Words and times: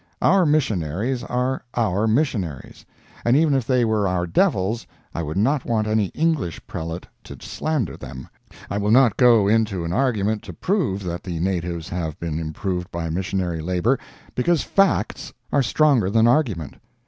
Our 0.19 0.47
missionaries 0.47 1.23
are 1.23 1.61
our 1.75 2.07
missionaries—and 2.07 3.37
even 3.37 3.53
if 3.53 3.67
they 3.67 3.85
were 3.85 4.07
our 4.07 4.25
devils 4.25 4.87
I 5.13 5.21
would 5.21 5.37
not 5.37 5.63
want 5.63 5.85
any 5.85 6.05
English 6.15 6.59
prelate 6.65 7.05
to 7.25 7.37
slander 7.39 7.95
them. 7.97 8.27
I 8.67 8.79
will 8.79 8.89
not 8.89 9.15
go 9.15 9.47
into 9.47 9.85
an 9.85 9.93
argument 9.93 10.41
to 10.45 10.53
prove 10.53 11.03
that 11.03 11.21
the 11.21 11.37
natives 11.39 11.87
have 11.89 12.19
been 12.19 12.39
improved 12.39 12.89
by 12.89 13.11
missionary 13.11 13.61
labor—because 13.61 14.63
facts 14.63 15.33
are 15.51 15.61
stronger 15.61 16.09
than 16.09 16.25
argument. 16.27 16.77